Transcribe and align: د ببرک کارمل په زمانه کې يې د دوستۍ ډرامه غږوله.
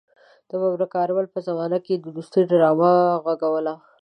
د 0.49 0.51
ببرک 0.61 0.89
کارمل 0.95 1.25
په 1.33 1.39
زمانه 1.47 1.77
کې 1.85 1.91
يې 1.95 2.01
د 2.01 2.05
دوستۍ 2.15 2.41
ډرامه 2.51 2.91
غږوله. 3.25 3.73